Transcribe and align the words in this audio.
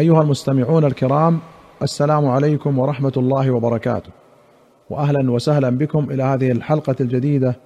أيها 0.00 0.22
المستمعون 0.22 0.84
الكرام 0.84 1.38
السلام 1.82 2.28
عليكم 2.28 2.78
ورحمة 2.78 3.12
الله 3.16 3.50
وبركاته. 3.50 4.10
واهلا 4.90 5.30
وسهلا 5.30 5.70
بكم 5.70 6.10
إلى 6.10 6.22
هذه 6.22 6.52
الحلقة 6.52 6.96
الجديدة 7.00 7.56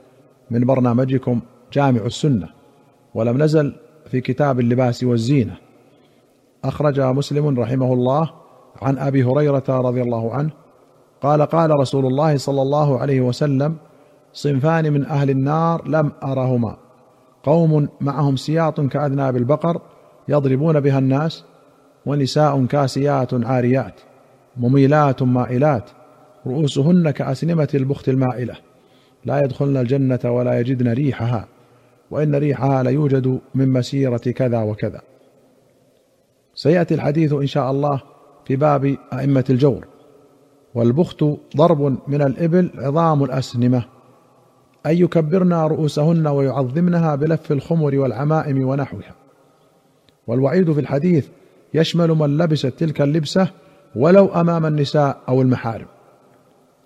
من 0.50 0.66
برنامجكم 0.66 1.40
جامع 1.72 2.00
السنة. 2.00 2.48
ولم 3.14 3.42
نزل 3.42 3.74
في 4.10 4.20
كتاب 4.20 4.60
اللباس 4.60 5.04
والزينة. 5.04 5.56
أخرج 6.64 7.00
مسلم 7.00 7.60
رحمه 7.60 7.92
الله 7.92 8.30
عن 8.82 8.98
أبي 8.98 9.24
هريرة 9.24 9.64
رضي 9.68 10.02
الله 10.02 10.34
عنه 10.34 10.50
قال 11.22 11.42
قال 11.42 11.70
رسول 11.70 12.06
الله 12.06 12.36
صلى 12.36 12.62
الله 12.62 12.98
عليه 12.98 13.20
وسلم 13.20 13.76
صنفان 14.32 14.92
من 14.92 15.04
أهل 15.04 15.30
النار 15.30 15.88
لم 15.88 16.12
أرهما. 16.22 16.76
قوم 17.42 17.88
معهم 18.00 18.36
سياط 18.36 18.80
كأذناب 18.80 19.36
البقر 19.36 19.80
يضربون 20.28 20.80
بها 20.80 20.98
الناس 20.98 21.44
ونساء 22.06 22.64
كاسيات 22.66 23.34
عاريات 23.34 24.00
مميلات 24.56 25.22
مائلات 25.22 25.90
رؤوسهن 26.46 27.10
كأسنمة 27.10 27.68
البخت 27.74 28.08
المائلة. 28.08 28.56
لا 29.24 29.44
يدخلن 29.44 29.76
الجنة 29.76 30.20
ولا 30.24 30.60
يجدن 30.60 30.92
ريحها 30.92 31.48
وإن 32.10 32.34
ريحها 32.34 32.82
ليوجد 32.82 33.40
من 33.54 33.68
مسيرة 33.68 34.16
كذا 34.16 34.62
وكذا. 34.62 35.00
سيأتي 36.54 36.94
الحديث 36.94 37.32
إن 37.32 37.46
شاء 37.46 37.70
الله 37.70 38.00
في 38.46 38.56
باب 38.56 38.96
أئمة 39.12 39.44
الجور. 39.50 39.86
والبخت 40.74 41.24
ضرب 41.56 41.80
من 42.08 42.22
الإبل 42.22 42.70
عظام 42.74 43.24
الأسنمة. 43.24 43.84
أن 44.86 44.96
يكبرن 44.96 45.52
رؤوسهن 45.52 46.26
ويعظمنها 46.26 47.14
بلف 47.14 47.52
الخمر 47.52 47.98
والعمائم 47.98 48.68
ونحوها. 48.68 49.14
والوعيد 50.26 50.72
في 50.72 50.80
الحديث 50.80 51.28
يشمل 51.74 52.08
من 52.10 52.38
لبست 52.38 52.66
تلك 52.66 53.00
اللبسة 53.00 53.48
ولو 53.96 54.26
أمام 54.26 54.66
النساء 54.66 55.16
أو 55.28 55.42
المحارم. 55.42 55.86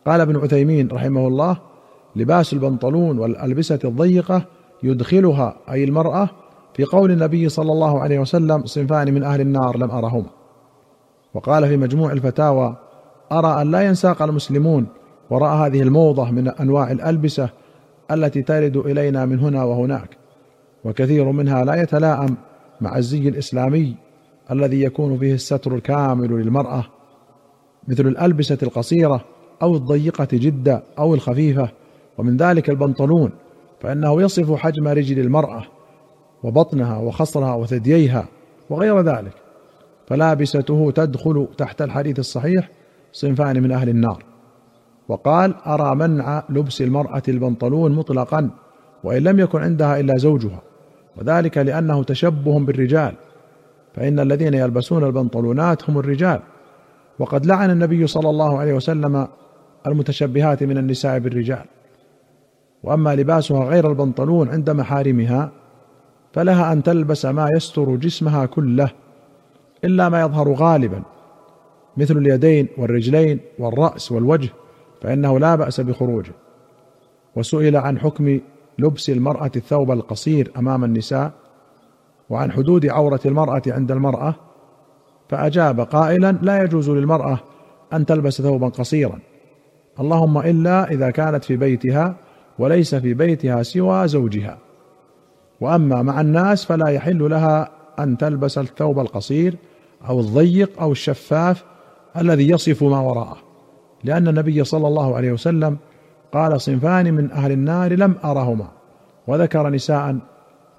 قال 0.06 0.20
ابن 0.20 0.36
عثيمين 0.36 0.88
رحمه 0.88 1.28
الله 1.28 1.58
لباس 2.16 2.52
البنطلون 2.52 3.18
والألبسة 3.18 3.78
الضيقة 3.84 4.42
يدخلها 4.82 5.56
أي 5.70 5.84
المرأة 5.84 6.28
في 6.74 6.84
قول 6.84 7.10
النبي 7.10 7.48
صلى 7.48 7.72
الله 7.72 8.00
عليه 8.00 8.18
وسلم 8.18 8.66
صنفان 8.66 9.14
من 9.14 9.22
أهل 9.22 9.40
النار 9.40 9.76
لم 9.76 9.90
ارهما 9.90 10.30
وقال 11.34 11.68
في 11.68 11.76
مجموع 11.76 12.12
الفتاوى 12.12 12.76
أرى 13.32 13.62
أن 13.62 13.70
لا 13.70 13.80
ينساق 13.80 14.22
المسلمون 14.22 14.86
وراء 15.30 15.66
هذه 15.66 15.82
الموضة 15.82 16.30
من 16.30 16.48
أنواع 16.48 16.90
الألبسة 16.90 17.48
التي 18.10 18.42
ترد 18.42 18.76
إلينا 18.76 19.26
من 19.26 19.38
هنا 19.38 19.64
وهناك 19.64 20.16
وكثير 20.84 21.32
منها 21.32 21.64
لا 21.64 21.82
يتلائم 21.82 22.36
مع 22.80 22.96
الزي 22.96 23.28
الإسلامي 23.28 23.94
الذي 24.50 24.82
يكون 24.82 25.18
فيه 25.18 25.34
الستر 25.34 25.74
الكامل 25.74 26.30
للمرأة 26.30 26.84
مثل 27.88 28.06
الألبسة 28.06 28.58
القصيرة 28.62 29.24
أو 29.62 29.76
الضيقة 29.76 30.28
جدا 30.32 30.82
أو 30.98 31.14
الخفيفة 31.14 31.68
ومن 32.18 32.36
ذلك 32.36 32.70
البنطلون 32.70 33.30
فإنه 33.80 34.22
يصف 34.22 34.54
حجم 34.54 34.88
رجل 34.88 35.18
المرأة 35.18 35.64
وبطنها 36.42 36.98
وخصرها 36.98 37.54
وثدييها 37.54 38.28
وغير 38.70 39.00
ذلك. 39.00 39.32
فلابسته 40.06 40.90
تدخل 40.90 41.48
تحت 41.58 41.82
الحديث 41.82 42.18
الصحيح 42.18 42.70
صنفان 43.12 43.62
من 43.62 43.72
أهل 43.72 43.88
النار. 43.88 44.24
وقال 45.08 45.54
أرى 45.66 45.94
منع 45.94 46.44
لبس 46.48 46.82
المرأة 46.82 47.22
البنطلون 47.28 47.92
مطلقا 47.92 48.50
وإن 49.04 49.22
لم 49.22 49.40
يكن 49.40 49.62
عندها 49.62 50.00
إلا 50.00 50.16
زوجها 50.16 50.62
وذلك 51.16 51.58
لأنه 51.58 52.04
تشبه 52.04 52.58
بالرجال. 52.58 53.14
فإن 53.98 54.20
الذين 54.20 54.54
يلبسون 54.54 55.04
البنطلونات 55.04 55.90
هم 55.90 55.98
الرجال. 55.98 56.40
وقد 57.18 57.46
لعن 57.46 57.70
النبي 57.70 58.06
صلى 58.06 58.30
الله 58.30 58.58
عليه 58.58 58.74
وسلم 58.74 59.28
المتشبهات 59.86 60.62
من 60.62 60.78
النساء 60.78 61.18
بالرجال. 61.18 61.64
وأما 62.82 63.16
لباسها 63.16 63.64
غير 63.64 63.90
البنطلون 63.90 64.48
عند 64.48 64.70
محارمها 64.70 65.50
فلها 66.32 66.72
أن 66.72 66.82
تلبس 66.82 67.26
ما 67.26 67.50
يستر 67.50 67.96
جسمها 67.96 68.46
كله 68.46 68.90
إلا 69.84 70.08
ما 70.08 70.20
يظهر 70.20 70.52
غالبا 70.52 71.02
مثل 71.96 72.16
اليدين 72.16 72.68
والرجلين 72.78 73.40
والرأس 73.58 74.12
والوجه 74.12 74.48
فإنه 75.02 75.38
لا 75.38 75.54
بأس 75.54 75.80
بخروجه. 75.80 76.32
وسئل 77.36 77.76
عن 77.76 77.98
حكم 77.98 78.40
لبس 78.78 79.10
المرأة 79.10 79.50
الثوب 79.56 79.90
القصير 79.90 80.52
أمام 80.56 80.84
النساء 80.84 81.32
وعن 82.30 82.52
حدود 82.52 82.86
عورة 82.86 83.20
المرأة 83.26 83.62
عند 83.66 83.92
المرأة 83.92 84.34
فأجاب 85.28 85.80
قائلا 85.80 86.38
لا 86.42 86.62
يجوز 86.62 86.90
للمرأة 86.90 87.38
أن 87.92 88.06
تلبس 88.06 88.42
ثوبا 88.42 88.68
قصيرا. 88.68 89.18
اللهم 90.00 90.38
إلا 90.38 90.90
إذا 90.90 91.10
كانت 91.10 91.44
في 91.44 91.56
بيتها 91.56 92.16
وليس 92.58 92.94
في 92.94 93.14
بيتها 93.14 93.62
سوى 93.62 94.08
زوجها. 94.08 94.58
وأما 95.60 96.02
مع 96.02 96.20
الناس 96.20 96.64
فلا 96.64 96.88
يحل 96.88 97.30
لها 97.30 97.70
أن 97.98 98.18
تلبس 98.18 98.58
الثوب 98.58 98.98
القصير 98.98 99.56
أو 100.08 100.20
الضيق 100.20 100.80
أو 100.80 100.92
الشفاف 100.92 101.64
الذي 102.16 102.50
يصف 102.50 102.82
ما 102.82 103.00
وراءه 103.00 103.36
لأن 104.04 104.28
النبي 104.28 104.64
صلى 104.64 104.88
الله 104.88 105.16
عليه 105.16 105.32
وسلم 105.32 105.76
قال 106.32 106.60
صنفان 106.60 107.14
من 107.14 107.30
أهل 107.30 107.52
النار 107.52 107.92
لم 107.92 108.14
أرهما 108.24 108.68
وذكر 109.26 109.68
نساء 109.68 110.16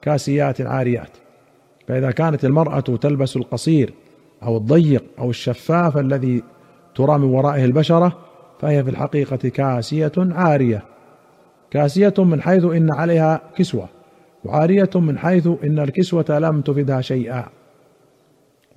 كاسيات 0.02 0.62
عاريات. 0.62 1.18
فإذا 1.90 2.12
كانت 2.12 2.46
المرأة 2.46 2.80
تلبس 2.80 3.38
القصير 3.38 3.94
أو 4.44 4.58
الضيق 4.58 5.04
أو 5.20 5.30
الشفاف 5.30 5.98
الذي 5.98 6.44
ترى 6.96 7.18
من 7.18 7.24
ورائه 7.24 7.66
البشرة 7.66 8.18
فهي 8.60 8.84
في 8.84 8.90
الحقيقة 8.90 9.50
كاسية 9.50 10.12
عارية. 10.18 10.84
كاسية 11.72 12.14
من 12.18 12.42
حيث 12.42 12.66
إن 12.66 12.92
عليها 12.94 13.42
كسوة 13.56 13.88
وعارية 14.46 14.90
من 14.96 15.18
حيث 15.18 15.48
إن 15.64 15.80
الكسوة 15.80 16.26
لم 16.30 16.62
تفدها 16.62 17.02
شيئا. 17.02 17.46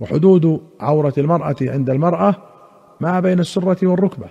وحدود 0.00 0.60
عورة 0.80 1.14
المرأة 1.18 1.56
عند 1.62 1.90
المرأة 1.90 2.34
ما 3.00 3.20
بين 3.20 3.40
السرة 3.40 3.88
والركبة. 3.88 4.26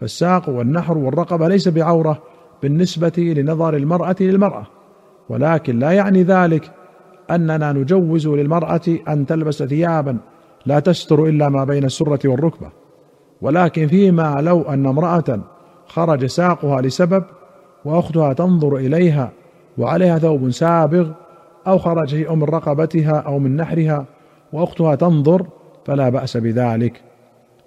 فالساق 0.00 0.48
والنحر 0.48 0.98
والرقبة 0.98 1.48
ليس 1.48 1.68
بعورة 1.68 2.22
بالنسبة 2.62 3.12
لنظر 3.36 3.76
المرأة 3.76 4.16
للمرأة 4.20 4.66
ولكن 5.28 5.78
لا 5.78 5.92
يعني 5.92 6.22
ذلك 6.22 6.77
أننا 7.30 7.72
نجوز 7.72 8.28
للمرأة 8.28 8.80
أن 9.08 9.26
تلبس 9.26 9.62
ثيابا 9.62 10.18
لا 10.66 10.80
تستر 10.80 11.24
إلا 11.24 11.48
ما 11.48 11.64
بين 11.64 11.84
السرة 11.84 12.28
والركبة. 12.28 12.70
ولكن 13.42 13.86
فيما 13.86 14.34
لو 14.40 14.62
أن 14.62 14.86
امرأة 14.86 15.40
خرج 15.86 16.26
ساقها 16.26 16.80
لسبب 16.80 17.24
وأختها 17.84 18.32
تنظر 18.32 18.76
إليها 18.76 19.32
وعليها 19.78 20.18
ثوب 20.18 20.50
سابغ 20.50 21.10
أو 21.66 21.78
خرج 21.78 22.08
شيء 22.08 22.34
من 22.34 22.44
رقبتها 22.44 23.18
أو 23.18 23.38
من 23.38 23.56
نحرها 23.56 24.06
وأختها 24.52 24.94
تنظر 24.94 25.46
فلا 25.84 26.08
بأس 26.08 26.36
بذلك. 26.36 27.02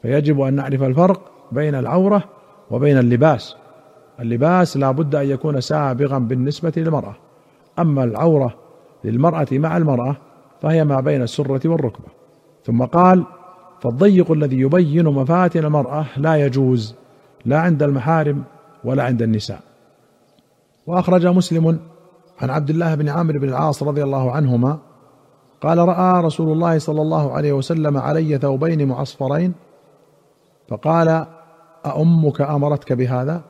فيجب 0.01 0.41
أن 0.41 0.53
نعرف 0.53 0.83
الفرق 0.83 1.21
بين 1.51 1.75
العورة 1.75 2.23
وبين 2.71 2.97
اللباس. 2.97 3.55
اللباس 4.19 4.77
لا 4.77 4.91
بد 4.91 5.15
أن 5.15 5.29
يكون 5.29 5.61
سابغا 5.61 6.17
بالنسبة 6.17 6.73
للمرأة. 6.77 7.15
أما 7.79 8.03
العورة 8.03 8.60
للمرأة 9.03 9.47
مع 9.51 9.77
المرأة 9.77 10.15
فهي 10.61 10.83
ما 10.83 10.99
بين 10.99 11.21
السرة 11.21 11.69
والركبة. 11.69 12.07
ثم 12.65 12.83
قال 12.83 13.23
فالضيق 13.81 14.31
الذي 14.31 14.59
يبين 14.59 15.05
مفاتن 15.05 15.65
المرأة 15.65 16.05
لا 16.17 16.35
يجوز 16.35 16.95
لا 17.45 17.59
عند 17.59 17.83
المحارم 17.83 18.43
ولا 18.83 19.03
عند 19.03 19.21
النساء. 19.21 19.59
وأخرج 20.87 21.27
مسلم 21.27 21.79
عن 22.41 22.49
عبد 22.49 22.69
الله 22.69 22.95
بن 22.95 23.09
عامر 23.09 23.37
بن 23.37 23.49
العاص 23.49 23.83
رضي 23.83 24.03
الله 24.03 24.31
عنهما 24.31 24.77
قال 25.61 25.77
رأى 25.77 26.23
رسول 26.23 26.51
الله 26.51 26.79
صلى 26.79 27.01
الله 27.01 27.31
عليه 27.31 27.53
وسلم 27.53 27.97
علي 27.97 28.37
ثوبين 28.37 28.87
معصفرين 28.87 29.53
فقال 30.69 31.25
أأمك 31.85 32.41
أمرتك 32.41 32.93
بهذا؟ 32.93 33.41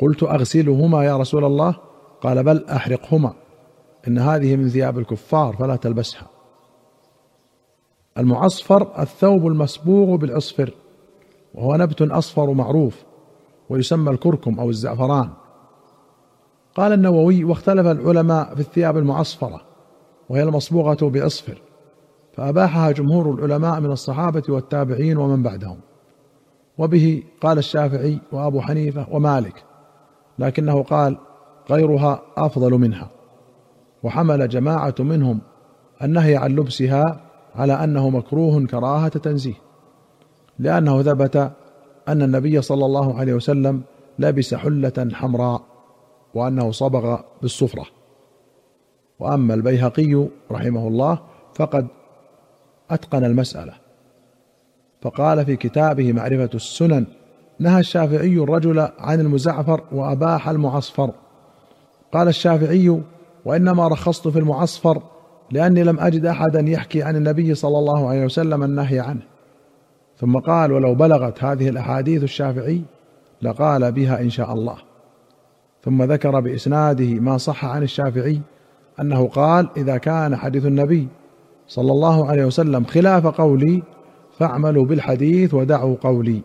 قلت 0.00 0.22
أغسلهما 0.22 1.04
يا 1.04 1.16
رسول 1.16 1.44
الله؟ 1.44 1.74
قال 2.22 2.42
بل 2.42 2.64
أحرقهما. 2.64 3.32
إن 4.08 4.18
هذه 4.18 4.56
من 4.56 4.68
ثياب 4.68 4.98
الكفار 4.98 5.56
فلا 5.56 5.76
تلبسها. 5.76 6.26
المعصفر 8.18 9.02
الثوب 9.02 9.46
المصبوغ 9.46 10.16
بالعصفر 10.16 10.74
وهو 11.54 11.76
نبت 11.76 12.02
أصفر 12.02 12.52
معروف 12.52 13.02
ويسمى 13.68 14.10
الكركم 14.10 14.60
أو 14.60 14.70
الزعفران. 14.70 15.30
قال 16.74 16.92
النووي 16.92 17.44
واختلف 17.44 17.86
العلماء 17.86 18.54
في 18.54 18.60
الثياب 18.60 18.96
المعصفرة 18.96 19.60
وهي 20.28 20.42
المصبوغة 20.42 21.08
بعصفر 21.08 21.62
فأباحها 22.32 22.90
جمهور 22.90 23.34
العلماء 23.34 23.80
من 23.80 23.90
الصحابة 23.90 24.42
والتابعين 24.48 25.16
ومن 25.16 25.42
بعدهم. 25.42 25.78
وبه 26.78 27.22
قال 27.40 27.58
الشافعي 27.58 28.18
وأبو 28.32 28.60
حنيفة 28.60 29.06
ومالك 29.10 29.64
لكنه 30.38 30.82
قال 30.82 31.18
غيرها 31.70 32.22
أفضل 32.36 32.70
منها. 32.70 33.10
وحمل 34.02 34.48
جماعة 34.48 34.94
منهم 34.98 35.40
النهي 36.02 36.36
عن 36.36 36.50
لبسها 36.50 37.20
على 37.54 37.72
أنه 37.72 38.10
مكروه 38.10 38.66
كراهة 38.66 39.08
تنزيه 39.08 39.54
لأنه 40.58 41.02
ثبت 41.02 41.36
أن 42.08 42.22
النبي 42.22 42.62
صلى 42.62 42.86
الله 42.86 43.18
عليه 43.18 43.34
وسلم 43.34 43.82
لبس 44.18 44.54
حلة 44.54 45.08
حمراء 45.12 45.62
وأنه 46.34 46.70
صبغ 46.70 47.20
بالصفرة. 47.42 47.86
وأما 49.18 49.54
البيهقي 49.54 50.28
رحمه 50.50 50.88
الله 50.88 51.18
فقد 51.54 51.86
أتقن 52.90 53.24
المسألة 53.24 53.72
فقال 55.02 55.46
في 55.46 55.56
كتابه 55.56 56.12
معرفة 56.12 56.50
السنن 56.54 57.06
نهى 57.58 57.80
الشافعي 57.80 58.34
الرجل 58.38 58.88
عن 58.98 59.20
المزعفر 59.20 59.84
وأباح 59.92 60.48
المعصفر. 60.48 61.10
قال 62.12 62.28
الشافعي 62.28 63.00
وإنما 63.44 63.88
رخصت 63.88 64.28
في 64.28 64.38
المعصفر 64.38 65.02
لأني 65.50 65.84
لم 65.84 66.00
أجد 66.00 66.26
أحدا 66.26 66.60
يحكي 66.60 67.02
عن 67.02 67.16
النبي 67.16 67.54
صلى 67.54 67.78
الله 67.78 68.08
عليه 68.08 68.24
وسلم 68.24 68.62
النهي 68.62 69.00
عنه. 69.00 69.22
ثم 70.16 70.38
قال 70.38 70.72
ولو 70.72 70.94
بلغت 70.94 71.44
هذه 71.44 71.68
الأحاديث 71.68 72.22
الشافعي 72.22 72.82
لقال 73.42 73.92
بها 73.92 74.20
إن 74.20 74.30
شاء 74.30 74.52
الله. 74.52 74.76
ثم 75.84 76.02
ذكر 76.02 76.40
بإسناده 76.40 77.14
ما 77.20 77.36
صح 77.36 77.64
عن 77.64 77.82
الشافعي 77.82 78.40
أنه 79.00 79.28
قال 79.28 79.68
إذا 79.76 79.96
كان 79.96 80.36
حديث 80.36 80.66
النبي 80.66 81.08
صلى 81.66 81.92
الله 81.92 82.28
عليه 82.28 82.44
وسلم 82.44 82.84
خلاف 82.84 83.26
قولي 83.26 83.82
فاعملوا 84.38 84.84
بالحديث 84.84 85.54
ودعوا 85.54 85.96
قولي. 86.00 86.42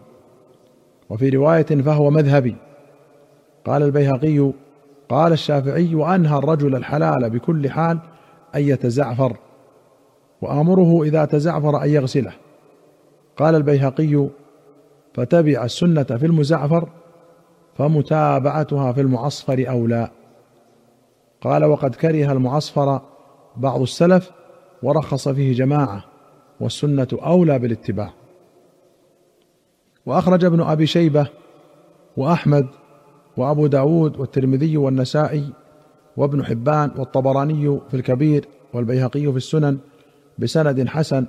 وفي 1.10 1.30
رواية 1.30 1.64
فهو 1.64 2.10
مذهبي. 2.10 2.56
قال 3.66 3.84
البيهقي 3.84 4.52
قال 5.10 5.34
الشافعي 5.34 5.96
وانهى 5.96 6.38
الرجل 6.38 6.76
الحلال 6.76 7.30
بكل 7.30 7.70
حال 7.70 8.00
أن 8.56 8.62
يتزعفر 8.62 9.38
وأمره 10.42 11.04
إذا 11.04 11.26
تزعفر 11.26 11.84
أن 11.84 11.90
يغسله. 11.90 12.34
قال 13.38 13.56
البيهقي 13.56 14.28
فتبع 15.14 15.64
السنة 15.64 16.04
في 16.04 16.26
المزعفر 16.26 16.90
فمتابعتها 17.78 18.92
في 18.92 19.02
المعصفر 19.02 19.66
اولى 19.70 20.10
قال 21.42 21.66
وقد 21.66 21.96
كره 21.96 22.32
المعصفر 22.32 23.02
بعض 23.58 23.82
السلف 23.82 24.32
ورخص 24.84 25.30
فيه 25.30 25.54
جماعة 25.54 26.04
والسنة 26.60 27.08
أولى 27.14 27.60
بالاتباع. 27.60 28.14
وأخرج 30.06 30.46
ابن 30.46 30.62
أبي 30.62 30.86
شيبة 30.86 31.28
وأحمد 32.18 32.68
وأبو 33.38 33.68
داود 33.68 34.20
والترمذي 34.20 34.78
والنسائي 34.78 35.50
وابن 36.18 36.46
حبان 36.46 36.92
والطبراني 36.98 37.80
في 37.90 37.94
الكبير 37.94 38.48
والبيهقي 38.74 39.32
في 39.32 39.38
السنن 39.38 39.78
بسند 40.40 40.88
حسن 40.88 41.26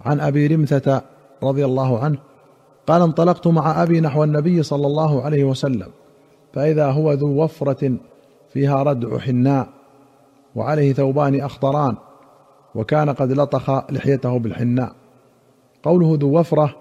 عن 0.00 0.20
أبي 0.20 0.46
رمثة 0.46 1.02
رضي 1.42 1.64
الله 1.64 1.98
عنه 1.98 2.18
قال 2.86 3.02
انطلقت 3.02 3.46
مع 3.46 3.82
أبي 3.82 4.00
نحو 4.00 4.24
النبي 4.24 4.62
صلى 4.62 4.86
الله 4.86 5.22
عليه 5.22 5.44
وسلم 5.44 5.88
فإذا 6.52 6.90
هو 6.90 7.12
ذو 7.12 7.44
وفرة 7.44 7.96
فيها 8.52 8.82
ردع 8.82 9.18
حناء 9.18 9.68
وعليه 10.54 10.92
ثوبان 10.92 11.40
أخضران 11.40 11.96
وكان 12.74 13.10
قد 13.10 13.32
لطخ 13.32 13.70
لحيته 13.92 14.38
بالحناء. 14.38 14.92
قوله 15.82 16.18
ذو 16.20 16.38
وفرة 16.38 16.74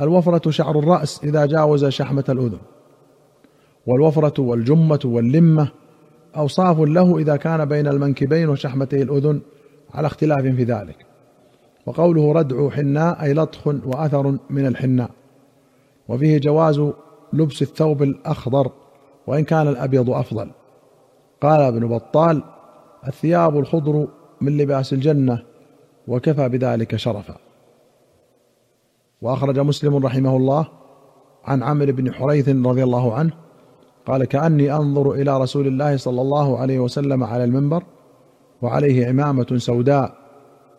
الوفرة 0.00 0.50
شعر 0.50 0.78
الرأس 0.78 1.24
إذا 1.24 1.46
جاوز 1.46 1.84
شحمة 1.84 2.24
الأذن. 2.28 2.58
والوفرة 3.86 4.42
والجمة 4.42 5.00
واللمة 5.04 5.68
أوصاف 6.36 6.80
له 6.80 7.18
إذا 7.18 7.36
كان 7.36 7.64
بين 7.64 7.86
المنكبين 7.86 8.48
وشحمتي 8.48 9.02
الأذن 9.02 9.40
على 9.94 10.06
اختلاف 10.06 10.40
في 10.40 10.64
ذلك. 10.64 10.96
وقوله 11.86 12.32
ردع 12.32 12.70
حناء 12.70 13.22
أي 13.22 13.34
لطخ 13.34 13.66
وأثر 13.66 14.38
من 14.50 14.66
الحناء. 14.66 15.10
وفيه 16.08 16.38
جواز 16.38 16.92
لبس 17.32 17.62
الثوب 17.62 18.02
الأخضر 18.02 18.70
وإن 19.26 19.44
كان 19.44 19.68
الأبيض 19.68 20.10
أفضل. 20.10 20.50
قال 21.40 21.60
ابن 21.60 21.88
بطال 21.88 22.42
الثياب 23.06 23.58
الخضر 23.58 24.08
من 24.40 24.56
لباس 24.56 24.92
الجنة 24.92 25.42
وكفى 26.08 26.48
بذلك 26.48 26.96
شرفا. 26.96 27.36
وأخرج 29.22 29.58
مسلم 29.58 29.96
رحمه 29.96 30.36
الله 30.36 30.66
عن 31.44 31.62
عمرو 31.62 31.92
بن 31.92 32.14
حريث 32.14 32.48
رضي 32.48 32.82
الله 32.82 33.14
عنه 33.14 33.32
قال 34.06 34.24
كأني 34.24 34.72
أنظر 34.72 35.12
إلى 35.12 35.40
رسول 35.40 35.66
الله 35.66 35.96
صلى 35.96 36.20
الله 36.20 36.58
عليه 36.58 36.78
وسلم 36.78 37.24
على 37.24 37.44
المنبر 37.44 37.82
وعليه 38.62 39.06
عمامة 39.06 39.46
سوداء 39.56 40.14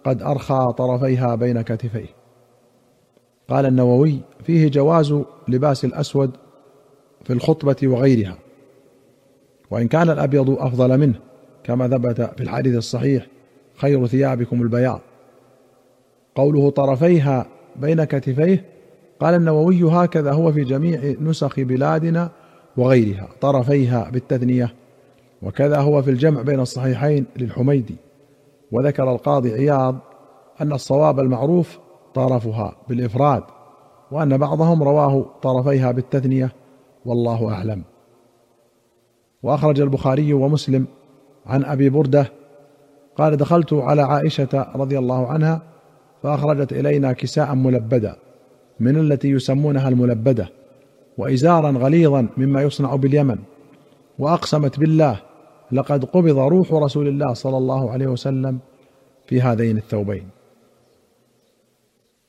قد 0.04 0.22
أرخى 0.22 0.74
طرفيها 0.78 1.36
بين 1.36 1.62
كتفيه. 1.62 2.10
قال 3.50 3.66
النووي 3.66 4.20
فيه 4.44 4.68
جواز 4.68 5.16
لباس 5.48 5.86
الأسود 5.86 6.32
في 7.24 7.34
الخطبة 7.34 7.76
وغيرها 7.84 8.38
وإن 9.72 9.88
كان 9.88 10.10
الأبيض 10.10 10.50
أفضل 10.50 10.98
منه 10.98 11.20
كما 11.64 11.88
ثبت 11.88 12.22
في 12.22 12.44
الحديث 12.44 12.76
الصحيح 12.76 13.28
خير 13.78 14.08
ثيابكم 14.08 14.62
البياض. 14.62 15.00
قوله 16.36 16.70
طرفيها 16.70 17.46
بين 17.76 18.04
كتفيه 18.04 18.66
قال 19.20 19.36
النووي 19.36 19.84
هكذا 19.84 20.32
هو 20.32 20.52
في 20.52 20.64
جميع 20.64 21.16
نسخ 21.22 21.60
بلادنا 21.60 22.32
وغيرها 22.78 23.28
طرفيها 23.42 24.10
بالتثنية. 24.10 24.74
وكذا 25.42 25.80
هو 25.80 26.02
في 26.02 26.10
الجمع 26.10 26.42
بين 26.42 26.60
الصحيحين 26.60 27.26
للحميدي. 27.38 27.96
وذكر 28.72 29.12
القاضي 29.12 29.54
عياض 29.54 29.96
أن 30.62 30.74
الصواب 30.74 31.20
المعروف 31.20 31.80
طرفها 32.14 32.76
بالإفراد 32.90 33.44
وأن 34.12 34.38
بعضهم 34.38 34.84
رواه 34.84 35.26
طرفيها 35.42 35.92
بالتثنية 35.92 36.52
والله 37.06 37.54
أعلم. 37.54 37.84
وأخرج 39.44 39.82
البخاري 39.82 40.34
ومسلم 40.34 40.86
عن 41.46 41.64
أبي 41.66 41.90
بردة 41.90 42.32
قال 43.16 43.38
دخلت 43.38 43.74
على 43.74 44.02
عائشة 44.02 44.68
رضي 44.76 44.98
الله 45.00 45.28
عنها 45.28 45.62
فأخرجت 46.24 46.74
إلينا 46.74 47.14
كساء 47.14 47.56
ملبدا 47.56 48.16
من 48.80 48.98
التي 48.98 49.30
يسمونها 49.32 49.90
الملبدة. 49.90 50.50
وازارا 51.18 51.72
غليظا 51.72 52.28
مما 52.38 52.62
يصنع 52.62 52.96
باليمن. 52.96 53.38
وأقسمت 54.20 54.80
بالله 54.80 55.20
لقد 55.72 56.06
قبض 56.06 56.38
روح 56.38 56.74
رسول 56.74 57.08
الله 57.08 57.34
صلى 57.34 57.58
الله 57.58 57.92
عليه 57.92 58.08
وسلم 58.08 58.60
في 59.26 59.42
هذين 59.42 59.78
الثوبين. 59.78 60.28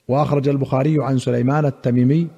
وأخرج 0.08 0.48
البخاري 0.48 1.04
عن 1.04 1.18
سليمان 1.18 1.64
التميمي 1.66 2.28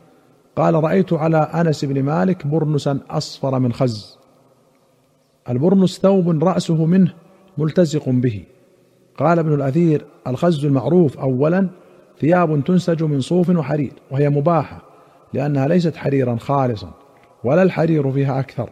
قال 0.56 0.74
رأيت 0.74 1.12
على 1.12 1.36
أنس 1.36 1.84
بن 1.84 2.02
مالك 2.02 2.46
برنسا 2.46 2.98
أصفر 3.10 3.58
من 3.58 3.72
خز. 3.72 4.18
البرنس 5.48 5.98
ثوب 5.98 6.44
رأسه 6.44 6.84
منه 6.84 7.12
ملتزق 7.58 8.08
به. 8.08 8.44
قال 9.18 9.38
ابن 9.38 9.54
الأثير 9.54 10.04
الخز 10.26 10.64
المعروف 10.64 11.18
اولا 11.18 11.68
ثياب 12.20 12.64
تنسج 12.64 13.02
من 13.02 13.20
صوف 13.20 13.48
وحرير 13.48 13.92
وهي 14.10 14.30
مباحة. 14.30 14.85
لأنها 15.34 15.68
ليست 15.68 15.96
حريرا 15.96 16.36
خالصا 16.36 16.90
ولا 17.44 17.62
الحرير 17.62 18.12
فيها 18.12 18.40
أكثر 18.40 18.70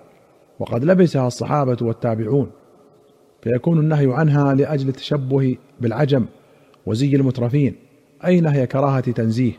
وقد 0.58 0.84
لبسها 0.84 1.26
الصحابة 1.26 1.76
والتابعون. 1.82 2.50
فيكون 3.42 3.78
النهي 3.78 4.14
عنها 4.14 4.54
لأجل 4.54 4.88
التشبه 4.88 5.56
بالعجم 5.80 6.26
وزي 6.86 7.16
المترفين. 7.16 7.76
اي 8.26 8.40
نهي 8.40 8.66
كراهة 8.66 9.00
تنزيه؟ 9.00 9.52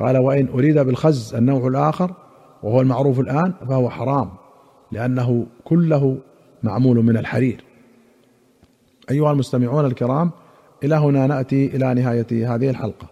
قال 0.00 0.18
وإن 0.18 0.48
أريد 0.48 0.78
بالخز 0.78 1.34
النوع 1.34 1.68
الآخر 1.68 2.14
وهو 2.62 2.80
المعروف 2.80 3.20
الآن 3.20 3.52
فهو 3.68 3.90
حرام 3.90 4.30
لأنه 4.92 5.46
كله 5.64 6.18
معمول 6.62 6.96
من 6.96 7.16
الحرير. 7.16 7.64
أيها 9.10 9.32
المستمعون 9.32 9.84
الكرام 9.84 10.30
إلى 10.84 10.94
هنا 10.94 11.26
نأتي 11.26 11.66
إلى 11.66 11.94
نهاية 11.94 12.54
هذه 12.54 12.70
الحلقة. 12.70 13.11